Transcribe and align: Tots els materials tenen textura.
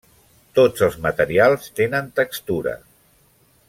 Tots 0.59 0.85
els 0.87 0.97
materials 1.03 1.69
tenen 1.81 2.11
textura. 2.23 2.77